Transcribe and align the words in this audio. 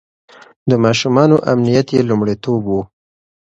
د 0.69 0.71
ماشومانو 0.85 1.37
امنيت 1.51 1.87
يې 1.95 2.01
لومړيتوب 2.09 2.61
و. 2.67 2.73